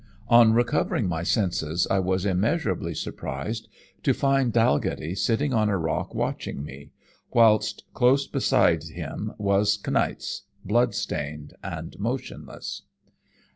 On 0.29 0.51
recovering 0.53 1.07
my 1.07 1.21
senses, 1.21 1.85
I 1.91 1.99
was 1.99 2.25
immeasurably 2.25 2.95
surprised 2.95 3.67
to 4.01 4.15
find 4.15 4.51
Dalghetty 4.51 5.13
sitting 5.15 5.53
on 5.53 5.69
a 5.69 5.77
rock 5.77 6.15
watching 6.15 6.63
me, 6.63 6.89
whilst 7.29 7.83
close 7.93 8.25
beside 8.25 8.81
him 8.85 9.33
was 9.37 9.77
Kniaz, 9.77 10.41
bloodstained 10.65 11.53
and 11.61 11.99
motionless. 11.99 12.81